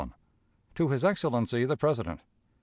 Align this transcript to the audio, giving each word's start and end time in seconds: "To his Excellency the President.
"To 0.73 0.89
his 0.89 1.05
Excellency 1.05 1.63
the 1.63 1.77
President. 1.77 2.21